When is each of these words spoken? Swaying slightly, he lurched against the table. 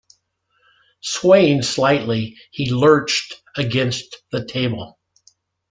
Swaying 1.03 1.61
slightly, 1.61 2.35
he 2.49 2.71
lurched 2.73 3.35
against 3.55 4.23
the 4.31 4.43
table. 4.43 4.97